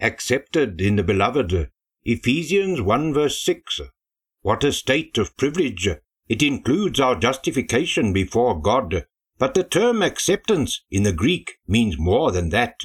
Accepted 0.00 0.80
in 0.80 0.96
the 0.96 1.02
beloved. 1.02 1.70
Ephesians 2.04 2.80
1 2.80 3.14
verse 3.14 3.40
6. 3.42 3.80
What 4.42 4.62
a 4.62 4.72
state 4.72 5.18
of 5.18 5.36
privilege! 5.36 5.88
It 6.28 6.42
includes 6.42 7.00
our 7.00 7.16
justification 7.16 8.12
before 8.12 8.60
God. 8.60 9.06
But 9.38 9.54
the 9.54 9.64
term 9.64 10.02
acceptance 10.02 10.82
in 10.90 11.02
the 11.02 11.12
Greek 11.12 11.58
means 11.66 11.98
more 11.98 12.32
than 12.32 12.48
that. 12.50 12.80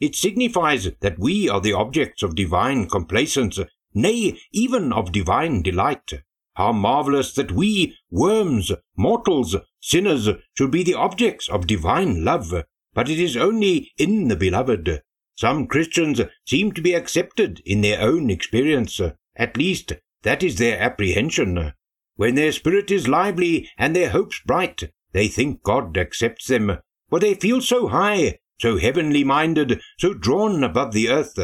It 0.00 0.14
signifies 0.14 0.88
that 1.00 1.18
we 1.18 1.48
are 1.48 1.60
the 1.60 1.72
objects 1.72 2.22
of 2.22 2.34
divine 2.34 2.88
complacence, 2.88 3.58
nay, 3.94 4.38
even 4.52 4.92
of 4.92 5.12
divine 5.12 5.62
delight. 5.62 6.12
How 6.56 6.72
marvelous 6.72 7.32
that 7.34 7.52
we, 7.52 7.96
worms, 8.10 8.70
mortals, 8.96 9.56
sinners, 9.80 10.28
should 10.56 10.70
be 10.70 10.82
the 10.82 10.94
objects 10.94 11.48
of 11.48 11.66
divine 11.66 12.24
love. 12.24 12.52
But 12.92 13.08
it 13.08 13.18
is 13.18 13.36
only 13.36 13.92
in 13.96 14.28
the 14.28 14.36
beloved. 14.36 15.02
Some 15.36 15.66
Christians 15.66 16.20
seem 16.46 16.72
to 16.72 16.82
be 16.82 16.94
accepted 16.94 17.60
in 17.64 17.80
their 17.80 18.00
own 18.00 18.30
experience. 18.30 19.00
At 19.36 19.56
least, 19.56 19.92
that 20.22 20.42
is 20.42 20.56
their 20.56 20.80
apprehension. 20.80 21.72
When 22.16 22.36
their 22.36 22.52
spirit 22.52 22.90
is 22.90 23.08
lively 23.08 23.68
and 23.76 23.94
their 23.94 24.10
hopes 24.10 24.40
bright, 24.46 24.92
they 25.12 25.28
think 25.28 25.62
God 25.62 25.96
accepts 25.98 26.46
them, 26.46 26.78
for 27.08 27.18
they 27.18 27.34
feel 27.34 27.60
so 27.60 27.88
high, 27.88 28.38
so 28.60 28.78
heavenly 28.78 29.24
minded, 29.24 29.80
so 29.98 30.14
drawn 30.14 30.62
above 30.62 30.92
the 30.92 31.08
earth. 31.08 31.38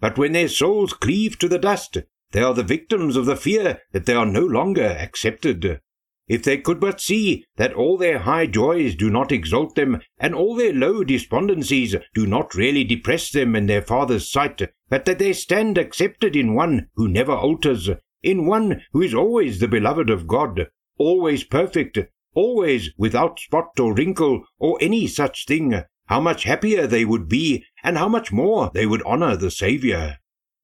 But 0.00 0.18
when 0.18 0.32
their 0.32 0.48
souls 0.48 0.92
cleave 0.92 1.38
to 1.38 1.48
the 1.48 1.58
dust, 1.58 1.98
they 2.32 2.42
are 2.42 2.54
the 2.54 2.62
victims 2.62 3.16
of 3.16 3.26
the 3.26 3.36
fear 3.36 3.80
that 3.92 4.06
they 4.06 4.14
are 4.14 4.26
no 4.26 4.44
longer 4.44 4.84
accepted. 4.84 5.80
If 6.26 6.42
they 6.42 6.56
could 6.56 6.80
but 6.80 7.02
see 7.02 7.44
that 7.56 7.74
all 7.74 7.98
their 7.98 8.20
high 8.20 8.46
joys 8.46 8.94
do 8.94 9.10
not 9.10 9.30
exalt 9.30 9.74
them, 9.74 10.00
and 10.18 10.34
all 10.34 10.54
their 10.54 10.72
low 10.72 11.04
despondencies 11.04 11.94
do 12.14 12.26
not 12.26 12.54
really 12.54 12.82
depress 12.82 13.30
them 13.30 13.54
in 13.54 13.66
their 13.66 13.82
Father's 13.82 14.30
sight, 14.30 14.62
but 14.88 15.04
that 15.04 15.18
they 15.18 15.34
stand 15.34 15.76
accepted 15.76 16.34
in 16.34 16.54
one 16.54 16.88
who 16.94 17.08
never 17.08 17.32
alters, 17.32 17.90
in 18.22 18.46
one 18.46 18.82
who 18.92 19.02
is 19.02 19.12
always 19.12 19.60
the 19.60 19.68
beloved 19.68 20.08
of 20.08 20.26
God, 20.26 20.68
always 20.96 21.44
perfect, 21.44 21.98
always 22.34 22.90
without 22.96 23.38
spot 23.38 23.78
or 23.78 23.94
wrinkle 23.94 24.44
or 24.58 24.78
any 24.80 25.06
such 25.06 25.44
thing, 25.44 25.82
how 26.06 26.20
much 26.20 26.44
happier 26.44 26.86
they 26.86 27.04
would 27.04 27.28
be, 27.28 27.64
and 27.82 27.98
how 27.98 28.08
much 28.08 28.32
more 28.32 28.70
they 28.72 28.86
would 28.86 29.02
honor 29.04 29.36
the 29.36 29.50
Saviour. 29.50 30.16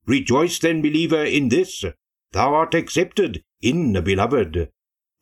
Rejoice 0.07 0.57
then, 0.57 0.81
believer, 0.81 1.23
in 1.23 1.49
this. 1.49 1.85
Thou 2.31 2.53
art 2.55 2.73
accepted 2.73 3.43
in 3.61 3.93
the 3.93 4.01
beloved. 4.01 4.71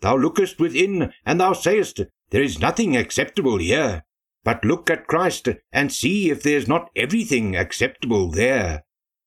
Thou 0.01 0.15
lookest 0.15 0.59
within, 0.59 1.13
and 1.25 1.39
thou 1.39 1.53
sayest, 1.53 2.01
There 2.29 2.41
is 2.41 2.59
nothing 2.59 2.95
acceptable 2.95 3.57
here. 3.57 4.03
But 4.43 4.63
look 4.63 4.89
at 4.89 5.07
Christ, 5.07 5.49
and 5.71 5.91
see 5.91 6.29
if 6.29 6.43
there 6.43 6.57
is 6.57 6.67
not 6.67 6.89
everything 6.95 7.55
acceptable 7.55 8.31
there. 8.31 8.83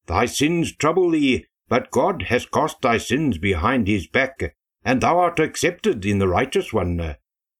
Thy 0.06 0.26
sins 0.26 0.74
trouble 0.74 1.10
thee, 1.10 1.46
but 1.68 1.90
God 1.90 2.22
has 2.24 2.46
cast 2.46 2.80
thy 2.80 2.98
sins 2.98 3.38
behind 3.38 3.86
his 3.86 4.06
back, 4.06 4.56
and 4.84 5.00
thou 5.00 5.18
art 5.18 5.38
accepted 5.38 6.04
in 6.04 6.18
the 6.18 6.28
righteous 6.28 6.72
one. 6.72 7.16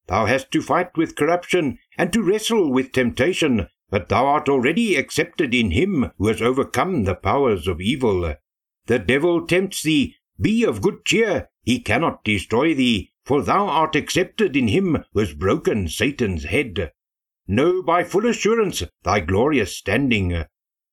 Thou 0.06 0.26
hast 0.26 0.50
to 0.52 0.62
fight 0.62 0.96
with 0.96 1.14
corruption, 1.14 1.78
and 1.96 2.12
to 2.12 2.22
wrestle 2.22 2.72
with 2.72 2.92
temptation, 2.92 3.68
but 3.90 4.08
thou 4.08 4.26
art 4.26 4.48
already 4.48 4.96
accepted 4.96 5.54
in 5.54 5.70
him 5.70 6.10
who 6.18 6.28
has 6.28 6.42
overcome 6.42 7.04
the 7.04 7.14
powers 7.14 7.68
of 7.68 7.80
evil. 7.80 8.34
The 8.86 8.98
devil 8.98 9.46
tempts 9.46 9.82
thee, 9.82 10.16
be 10.40 10.64
of 10.64 10.80
good 10.80 11.04
cheer, 11.04 11.48
he 11.62 11.78
cannot 11.78 12.24
destroy 12.24 12.74
thee, 12.74 13.11
for 13.24 13.42
thou 13.42 13.66
art 13.66 13.94
accepted 13.96 14.56
in 14.56 14.68
him 14.68 15.04
who 15.12 15.20
has 15.20 15.34
broken 15.34 15.88
Satan's 15.88 16.44
head. 16.44 16.92
Know 17.46 17.82
by 17.82 18.04
full 18.04 18.26
assurance 18.26 18.82
thy 19.02 19.20
glorious 19.20 19.76
standing. 19.76 20.44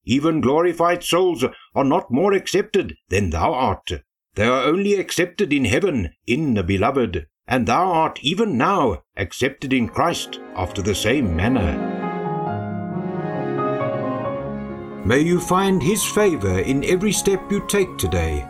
Even 0.05 0.41
glorified 0.41 1.03
souls 1.03 1.43
are 1.75 1.83
not 1.83 2.11
more 2.11 2.33
accepted 2.33 2.95
than 3.09 3.29
thou 3.29 3.53
art. 3.53 3.91
They 4.35 4.45
are 4.45 4.63
only 4.63 4.95
accepted 4.95 5.51
in 5.51 5.65
heaven, 5.65 6.13
in 6.25 6.53
the 6.53 6.63
beloved, 6.63 7.27
and 7.47 7.67
thou 7.67 7.91
art 7.91 8.19
even 8.21 8.57
now 8.57 9.03
accepted 9.17 9.73
in 9.73 9.89
Christ 9.89 10.39
after 10.55 10.81
the 10.81 10.95
same 10.95 11.35
manner. 11.35 11.97
May 15.05 15.21
you 15.21 15.39
find 15.39 15.81
His 15.81 16.03
favor 16.03 16.59
in 16.59 16.83
every 16.83 17.11
step 17.11 17.51
you 17.51 17.65
take 17.67 17.97
today 17.97 18.47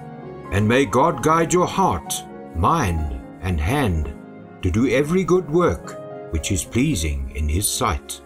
and 0.51 0.67
may 0.67 0.85
God 0.85 1.21
guide 1.21 1.53
your 1.53 1.67
heart, 1.67 2.23
mind, 2.55 3.18
and 3.41 3.59
hand 3.59 4.13
to 4.61 4.71
do 4.71 4.89
every 4.89 5.23
good 5.23 5.49
work 5.49 5.97
which 6.31 6.51
is 6.51 6.63
pleasing 6.63 7.31
in 7.35 7.49
His 7.49 7.67
sight. 7.67 8.21